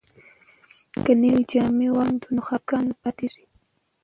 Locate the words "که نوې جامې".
1.03-1.89